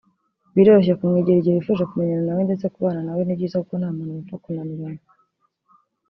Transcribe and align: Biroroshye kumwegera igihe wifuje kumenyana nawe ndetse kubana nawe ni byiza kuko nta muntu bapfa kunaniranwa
Biroroshye 0.55 0.93
kumwegera 0.99 1.37
igihe 1.39 1.55
wifuje 1.57 1.83
kumenyana 1.89 2.23
nawe 2.27 2.41
ndetse 2.47 2.65
kubana 2.73 3.01
nawe 3.05 3.21
ni 3.23 3.37
byiza 3.37 3.57
kuko 3.61 3.73
nta 3.77 3.89
muntu 3.95 4.11
bapfa 4.17 4.35
kunaniranwa 4.43 5.03